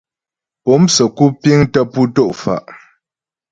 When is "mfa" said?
2.31-2.63